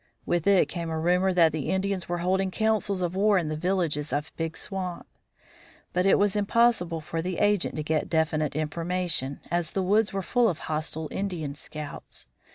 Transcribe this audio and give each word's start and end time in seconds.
With 0.25 0.47
it 0.47 0.67
came 0.67 0.89
a 0.89 0.97
rumor 0.99 1.31
that 1.31 1.51
the 1.51 1.69
Indians 1.69 2.09
were 2.09 2.17
holding 2.25 2.49
councils 2.49 3.03
of 3.03 3.13
war 3.13 3.37
in 3.37 3.49
the 3.49 3.55
villages 3.55 4.11
of 4.11 4.25
the 4.25 4.31
Big 4.35 4.57
Swamp. 4.57 5.05
But 5.93 6.07
it 6.07 6.17
was 6.17 6.35
impossible 6.35 7.01
for 7.01 7.21
the 7.21 7.37
agent 7.37 7.75
to 7.75 7.83
get 7.83 8.09
definite 8.09 8.55
information, 8.55 9.41
as 9.51 9.69
the 9.69 9.83
woods 9.83 10.11
were 10.11 10.23
full 10.23 10.49
of 10.49 10.57
hostile 10.57 11.07
Indian 11.11 11.53
scouts. 11.53 12.25